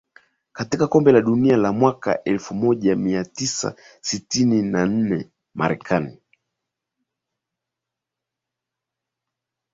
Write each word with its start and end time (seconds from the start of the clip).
Katika 0.53 0.87
Kombe 0.87 1.11
la 1.11 1.21
Dunia 1.21 1.57
la 1.57 1.71
mwaka 1.71 2.23
elfu 2.23 2.55
moja 2.55 2.95
mia 2.95 3.25
tisa 3.25 3.75
tisini 4.01 4.61
na 4.61 4.85
nne 4.85 5.31
Marekani 5.53 6.17